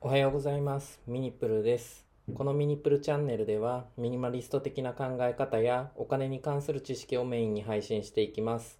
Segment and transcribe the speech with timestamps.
[0.00, 1.00] おはようございます。
[1.08, 2.06] ミニプルです。
[2.32, 8.78] このミニプルチャンネルでは、ミニマリスト的な考え方やお金に関する知識をメインに配信していきます。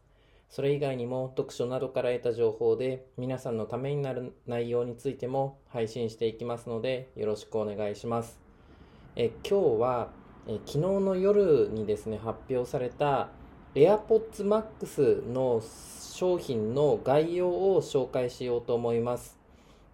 [0.48, 8.38] それ以外にも読書などから得た情報で皆さんのためになる内容についても配信していきますのでよろしくお願いします。
[9.16, 10.10] え今日は
[10.46, 13.30] え昨日の夜にですね発表された
[13.74, 15.60] AirPods Max の
[16.14, 19.37] 商品の概要を紹介しようと思います。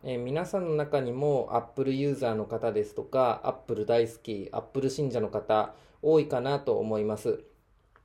[0.07, 7.43] えー皆さんの中にも Apple ユーザーの方ですとか Apple 大好き Apple 信者の方多いかなと思います。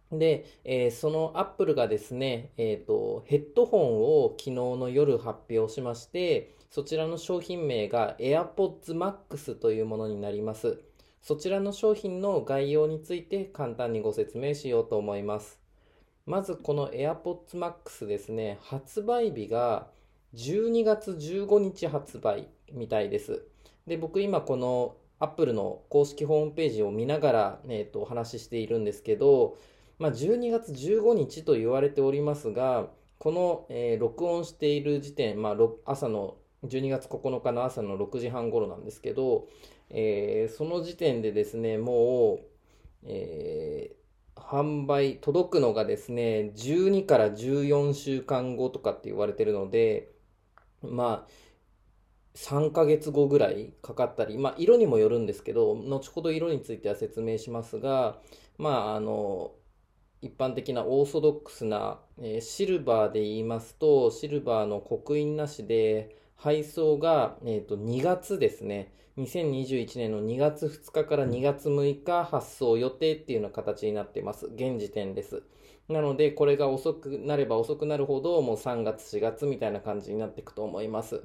[0.09, 10.79] で、えーその Apple がですね、えーと、ヘッドホンを昨日の夜発表しまして、そちらの商品名が AirPods Max というものになります。
[11.21, 15.59] そちらの商品の概要について簡単にご説明しようと思います。
[16.25, 19.87] まずこの AirPods Max ですね、発売日が
[20.33, 23.43] 12月15日発売みたいです。
[23.87, 29.57] で、僕今この Apple の公式ホームページを見ながら、えーとお話ししているんですけど、
[29.97, 39.47] まあ、12月15日と言われておりますが、この、えー録音している時点、まあ、朝の12月9日の朝の6時半頃なんですけど、
[39.89, 42.45] えーその時点でですね、もう、
[43.05, 43.99] えー
[44.35, 50.09] 販売、届くのがですね、12から14週間後とかって言われてるので、
[50.81, 51.31] まあ、
[52.35, 58.19] 3ヶ月後ぐらいかかったり、まあ、色にもよるんですけど、後ほど色については説明しますが、
[58.57, 59.51] まあ、あの、
[60.21, 68.93] 一般的なオーソドックスな、えーシルバーで言いますと、シルバーの刻印なしで、配送が、えーと、2月ですね。
[69.19, 74.47] 2021年の2月2日から2月6日発送予定っていうような形になっています。
[74.47, 75.43] 現時点です。
[75.89, 81.21] なので、これが遅くなれば遅くなるほど、もう3月、4月みたいな感じになっていくと思います。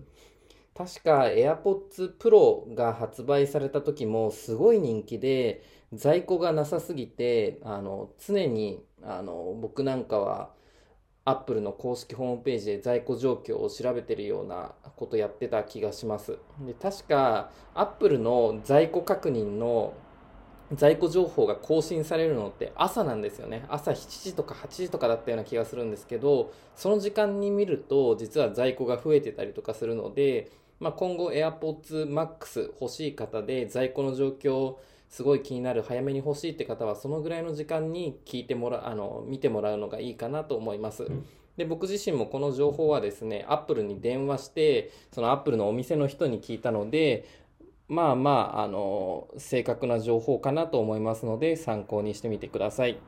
[0.74, 10.50] 確か AirPods Pro が発売された時もすごい人気で在庫がなさすぎてあの常にあの僕なんかは
[11.24, 16.38] Apple の公式ホームページで在庫状況を調べてるようなことやってた気がします。
[16.66, 19.94] で確か Apple の在庫確認の
[20.72, 23.64] 在庫情報が更新されるのって朝なんですよね。
[23.68, 34.80] 朝7時とか8時とかだったような気がするんですけどその時間に見ると実は在庫が増えてたりとかするので、まあ、今後 AirPods Max 欲しい方で在庫の状況を
[35.14, 41.06] すごい気になる早めに欲しいって方はそのぐらいの時間に聞いてもらあの見てもらうのがいいかなと思います。
[41.56, 47.28] で僕自身もこの情報はですね Apple に電話してその Apple のお店の人に聞いたので
[47.86, 52.98] まあまあ、あの、正確な情報かなと思いますので、参考にしてみてください。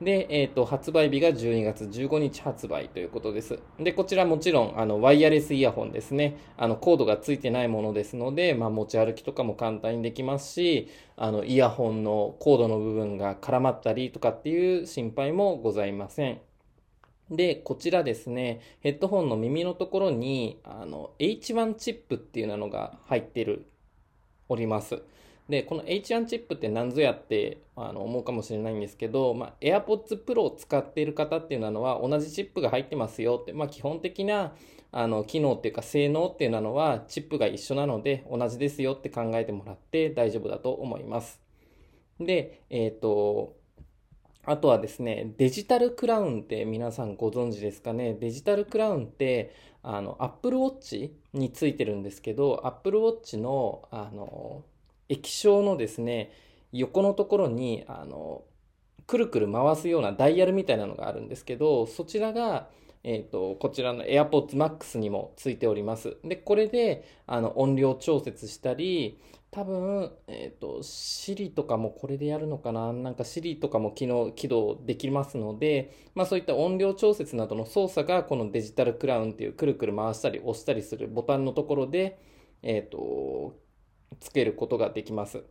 [0.00, 3.58] で、えっ、と、発売日が12月15日発売ということです。
[3.78, 6.36] で、こちらもちろん、あの、ワイヤレスイヤホンですね。
[6.58, 16.40] あの、コードがついてないものですので、まあ、持ち歩きとかも簡単にできますし、あの、イヤホンのコードの部分が絡まったりとかっていう心配もございません。
[17.30, 23.66] で、こちらですね、ヘッドホンの耳のところに、あの、H1 チップっていうのが入ってる
[24.48, 25.02] おります。
[25.48, 34.54] で、この H1 チップって何ぞやってあの思うかもしれないんですけど、まあ、AirPods Pro を使っている方っていうのは同じチップが入ってますよって、まあ、基本的な
[34.92, 41.40] あの機能っていうか性能っていうのはチップが一緒なので同じですよって考えてもらって大丈夫だと思います。
[42.18, 43.56] で、えっ、と、
[44.44, 48.14] あとはですね、デジタルクラウンって皆さんご存知ですかね？
[48.14, 49.52] デジタルクラウンって、
[49.82, 54.64] あの、Apple Watch についてるんですけど、Apple Watch の、あの、
[55.08, 56.32] 液晶のですね、
[56.72, 58.44] 横のところに、あの、
[59.06, 62.68] くるくる回すようなダイヤルみたいなのがあるんですけど、そちらが、
[63.04, 66.16] えっ、と、こちらの AirPods Max にもついております。
[66.24, 69.20] で、これで、あの、音量調節したり、
[69.52, 72.92] 多分、えっ、と、Siri とかもこれでやるのかな？
[72.92, 82.18] なんか Siri とかも機能、起動できますので、まあそういった音量調節などの操作がこのデジタルクラウンっていうくるくる回したり押したりするボタンのところで、
[82.62, 83.54] えっ、と、
[84.20, 85.42] つけることができます。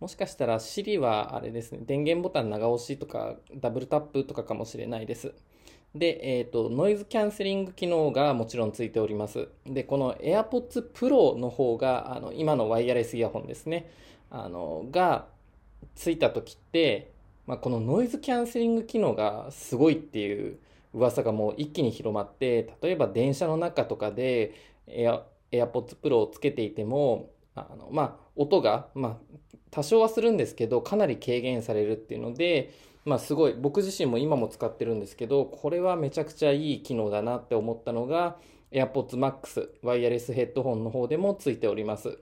[0.00, 5.32] もしかしたら Siri はあれですね、電源ボタン長押しとかダブルタップとかかもしれないです。
[5.94, 9.48] で、えっ、と、ノイズキャンセリング機能がもちろんついております。
[9.64, 13.90] で、この AirPods Pro の方が、あの、今のワイヤレスイヤホンですね、
[14.30, 15.26] あの、が
[15.94, 17.12] ついた時って、
[17.46, 20.58] まあ、このノイズキャンセリング機能がすごいっていう
[20.94, 24.52] 噂がもう一気に広まって、例えば電車の中とかで
[24.88, 25.22] Air
[25.54, 29.36] AirPods Pro をつけていても、あの、まあ、音が、まあ、
[29.70, 32.72] 多少はするんですけど、かなり軽減されるっていうので、
[33.04, 38.36] まあすごい、僕自身も今も使ってるんですけど、これはめちゃくちゃいい機能だなって思ったのが、
[38.72, 42.18] AirPods Max ワイヤレスヘッドホンの方でもついております。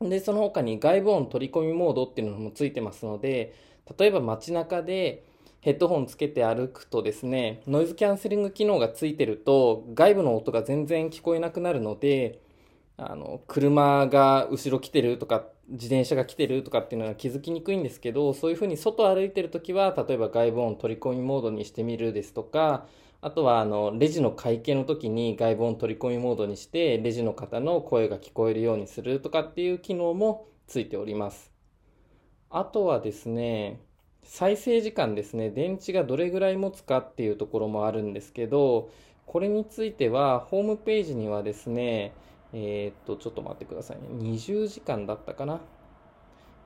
[0.00, 3.54] で、その他に外部音取り込みモードっていうのもついてますので、
[3.98, 5.24] 例えば街中で
[5.60, 12.40] ヘッドホンつけて歩くとですね、ノイズキャンセリング機能がついてると外部の音が全然聞こえなくなるので、
[12.96, 22.86] あの、車が後ろ来てるとか、自転車が来てるとかっていうのは気づきにくいんですけど、そういうふうに外歩いてるときは、例えば外部音取り込みモードにしてみるですとか、
[23.20, 31.50] あとはあのレジの会計の時に外部音取り込みモードにしてレジの方の声が聞こえるようにするとかっていう機能もついております。
[32.50, 33.80] あとはですね、
[34.26, 38.90] 再生時間ですね、電池がどれぐらい持つかっていうところもあるんですけど、
[39.24, 42.12] これについてはホームページにはですね、
[42.52, 44.08] えー、っと、ちょっと待ってくださいね。
[44.10, 45.60] 20時間だったかな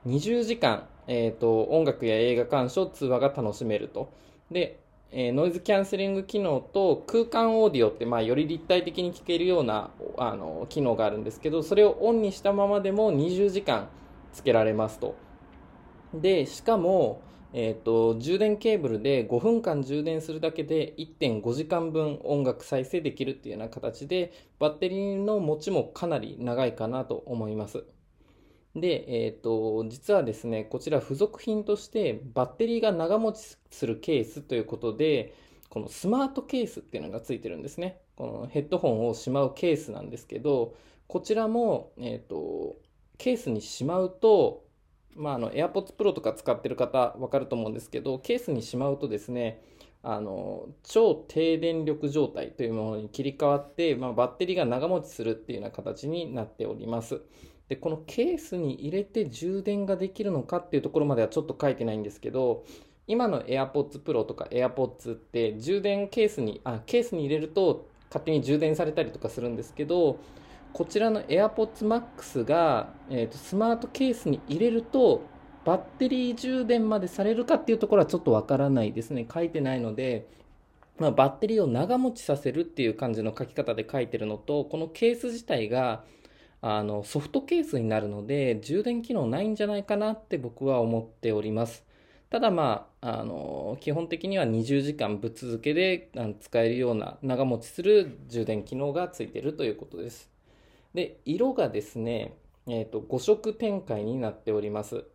[0.05, 4.11] ？20時間、えー、っと、音楽や映画鑑賞、通話が楽しめると。
[4.49, 4.79] で、
[5.13, 13.89] えー、ノイズキャンセリング機能と空間オーディオって、まあ、より立体的に聞けるようなあの機能があるんですけどそれをオンにしたままでも20時間
[14.31, 15.17] つけられますと
[16.13, 17.21] でしかも、
[17.53, 27.83] えーと、充電ケーブルで5分間充電するだけで1.5時間分音楽再生できるっていうような形でバッテリーの持ちもかなり長いかなと思います
[28.75, 35.33] で、えっ、ー、と、実はですね、こちら付属品としてバッテリーが長持ちするケースということで、
[35.69, 37.99] このスマートケースっていうのがついてるんですね。
[38.15, 40.73] このヘッドホンをしまうケースなんですけど、
[41.07, 42.77] こちらも、えっ、ー、と、
[43.17, 44.63] ケースにしまうと、
[45.15, 49.61] まあ、あの、AirPods Pro とか使ってる方わかると思うんですけど、ケースにしまうとですね、
[50.03, 57.21] あの、超低電力状態というものに切り替わって、まあ、バッテリーが長持ちするっていうような形になっております。
[57.69, 62.65] で、このケースに入れて充電ができるのかっていうところまではちょっと書いてないんですけど、
[63.07, 70.17] 今の AirPods Pro とか AirPods って充電ケースに、あ、ケースに入れると勝手に充電されたりとかするんですけど、
[70.73, 75.23] こちらの AirPods Max が、えーと、スマートケースに入れると、
[75.65, 79.27] バッテリー充電までされるかっていうところはちょっとわからないですね。
[79.31, 80.27] 書いてないので、
[80.97, 86.03] まあ、バッテリーを長持ちさせるっていう感じの書き方で書いてるのと、このケース自体が、
[86.63, 91.83] あのソフトケースになるので充電機能ないんじゃないかなって僕は思っております。
[92.29, 100.30] ただまあ、あの基本的には20時間ぶっ続けで使えるような長持ちする充電機能がついてるということです。
[100.93, 105.05] で、色がですね、えーと、5色展開になっております。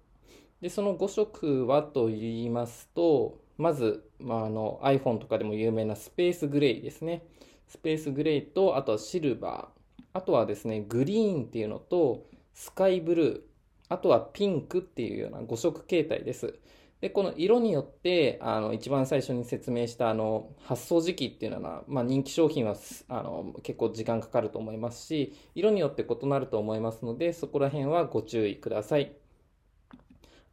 [0.60, 7.22] で、その5色はと言いますと、まず、まあ、あの iPhone とかでも有名なスペースグレイですね。
[7.68, 10.02] スペースグレイと、あとはシルバー。
[10.12, 12.24] あとはですね、グリーンっていうのと、
[12.54, 13.40] スカイブルー、
[13.88, 16.58] あとはピンクっていうような5色形態です。
[17.00, 22.74] で、この色によって、あの、一番最初に説明した、あの、発送時期っていうのは、まあ、人気商品は、
[23.08, 29.14] あの、結構時間かかると思いますし、色によって異なると思いますので、そこら辺はご注意ください。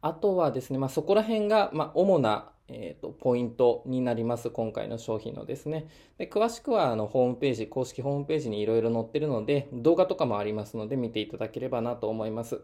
[0.02, 5.86] あとはですね、まあ、そこら辺が、まあ、主なえーと、ポイントになります、今回の商品のですね。
[6.16, 12.62] で詳しくはあのホームページ、公式ホームページにいろいろ載ってるので、動画とかもありますので見ていただければなと思います。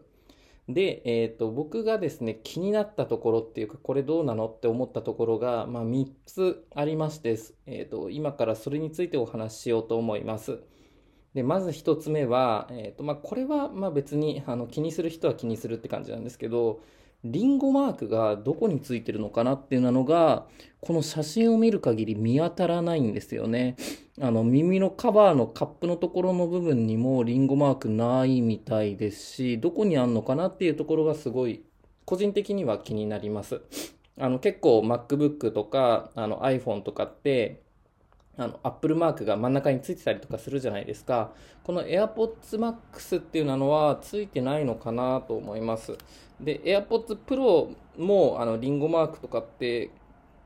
[0.69, 10.59] で、えーと、僕がですね、気になったところっていうか、これどうなのって思ったところが、まあ、3つありまして、えーと、今からそれについてお話ししようと思います。
[11.33, 16.81] でまず1つ目は、えーとまあ、これはまあ別にあの気にする人は気にするって感じなんですけど、
[17.23, 20.47] リンゴマークがどこについてるのかなっていうのが、
[20.79, 23.75] この写真を見る限り見当たらないんですよね。
[24.19, 31.63] あの、耳のカバーのカップのところの部分にもリンゴマークないみたいですし、どこにあんのかなっていうところがすごい、
[32.05, 33.61] 個人的には気になります。
[34.19, 37.61] あの、結構 MacBook とか、あの iPhone とかって、
[38.41, 41.31] あの、Apple マークが真ん中についてたりとかするじゃないですか。
[41.63, 45.95] この AirPods Max っていうのはついてないのかなと思います。
[46.39, 49.91] で、AirPods Pro もあのリンゴマークとかって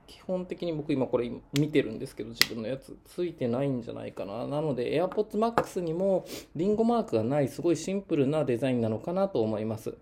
[0.08, 4.46] 基本的に僕今これ見てるんですけど自分のやつついてないんじゃないかな。
[4.48, 6.26] なので AirPods Max にも
[6.56, 9.96] リンゴマークがないすごいシンプルなデザインなのかなと思います。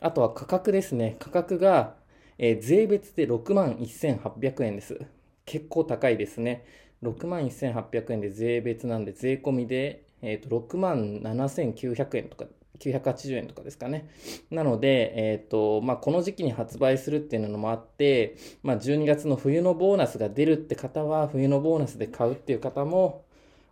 [0.00, 1.16] あとは価格ですね。
[1.18, 1.94] 価格が、
[2.38, 5.00] えー、税別で6万1800円です。
[5.44, 6.64] 結構高いですね。
[7.02, 12.46] 6万1800円で税別なんで税込みで、えー、と6万7900円とか
[12.78, 14.08] 980円とかですかね。
[14.50, 23.24] なので、え、ー、と、まあ、この時期に発売するっていうのもあって、まあ、12月の冬のボーナスが出るって方は、冬のボーナスで買うっていう方も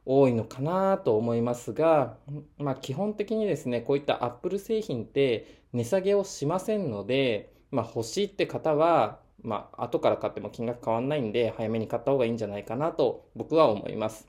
[0.05, 2.17] 多いのかなと思いますが、
[2.59, 14.27] まあ、基本的にですね、こういったアップル製品って値下げをしませんので、まあ、欲しいって方は、まあ、後から買っても金額変わんないんで、早めに買った方がいいんじゃないかなと僕は思います。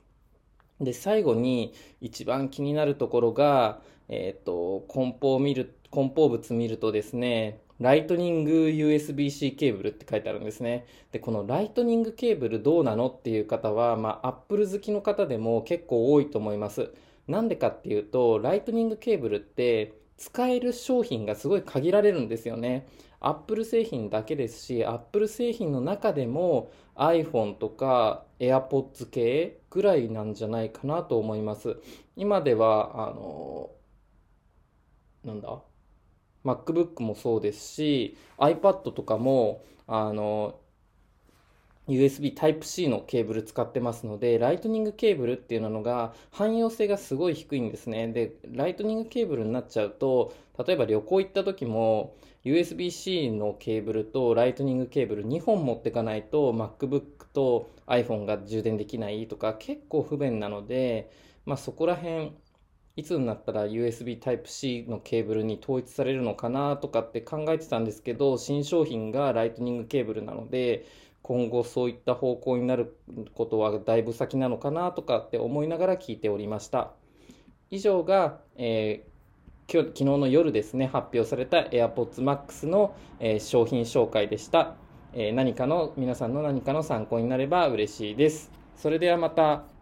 [0.80, 10.86] で、最後に一番気になるところが、えっ、ー、と、梱包を見る、梱包物見るとですね、ライトニング USB-C ケーブルって書いてあるんですね。
[11.12, 16.90] で、このライトニングケーブルどうなのっていう方は、まあ、Apple 好きの方でも結構多いと思います。
[17.28, 22.88] なんでかっていうと、ライトニングケーブルって使える商品がすごい限られるんですよね。
[23.20, 31.76] アップル製品だけですし、アップル製品の中でも iPhone とか AirPods 系ぐらいなんじゃないかなと思います。
[32.16, 33.70] 今では、あの、
[35.24, 35.60] なんだ
[36.44, 40.60] ？MacBook もそうですし iPad とかもあの
[41.88, 48.08] USB Type-C のケーブル使ってますので、ライトニングケーブルっていうのが汎用性がすごい低いんですね。
[48.08, 50.34] で、ライトニングケーブルになっちゃうと、
[50.66, 52.14] 例えば旅行行った時も、
[52.44, 57.02] USB-C のケーブルとライトニングケーブル2本持ってかないと MacBook
[57.32, 61.10] と iPhone が充電できないとか結構不便なので、
[61.46, 62.32] まあ、そこら辺
[62.96, 70.84] いつになったら USB Type-C のケーブルに統一されるのかなとかって考えてたんですけど、新商品がライトニングケーブルなので、
[71.28, 72.96] 今後そういった方向になる
[73.34, 76.92] ことはだいぶ先なのかなとかって思いながら聞いておりました。
[77.70, 84.76] 以上が、えー、今日昨日の夜ですね、発表された AirPods Max の、えー、商品紹介でした。
[85.12, 88.50] えー、何かの、皆さんの何かの参考になれば嬉しいです。
[88.74, 89.77] それではまた。